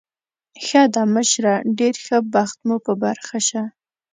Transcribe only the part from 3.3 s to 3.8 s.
شه.